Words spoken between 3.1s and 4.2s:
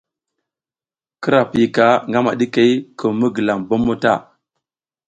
mi gilam bommo ta.